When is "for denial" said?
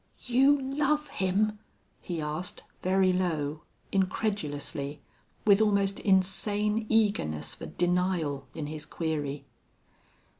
7.53-8.47